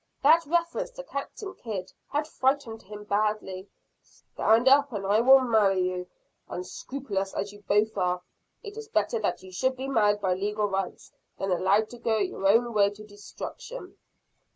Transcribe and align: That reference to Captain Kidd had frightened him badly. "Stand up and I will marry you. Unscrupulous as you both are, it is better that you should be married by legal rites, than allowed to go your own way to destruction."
That 0.23 0.47
reference 0.47 0.89
to 0.93 1.03
Captain 1.03 1.53
Kidd 1.53 1.93
had 2.09 2.27
frightened 2.27 2.81
him 2.81 3.03
badly. 3.03 3.69
"Stand 4.01 4.67
up 4.67 4.91
and 4.91 5.05
I 5.05 5.21
will 5.21 5.41
marry 5.41 5.79
you. 5.81 6.07
Unscrupulous 6.49 7.35
as 7.35 7.53
you 7.53 7.61
both 7.67 7.95
are, 7.95 8.23
it 8.63 8.77
is 8.77 8.87
better 8.87 9.19
that 9.19 9.43
you 9.43 9.51
should 9.51 9.75
be 9.77 9.87
married 9.87 10.19
by 10.19 10.33
legal 10.33 10.65
rites, 10.65 11.11
than 11.37 11.51
allowed 11.51 11.91
to 11.91 11.99
go 11.99 12.17
your 12.17 12.47
own 12.47 12.73
way 12.73 12.89
to 12.89 13.05
destruction." 13.05 13.95